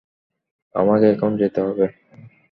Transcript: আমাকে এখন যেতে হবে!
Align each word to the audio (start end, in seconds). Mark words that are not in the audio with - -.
আমাকে 0.75 1.05
এখন 1.13 1.31
যেতে 1.41 1.59
হবে! 1.65 1.85